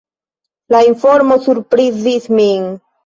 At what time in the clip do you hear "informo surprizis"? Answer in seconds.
0.87-2.29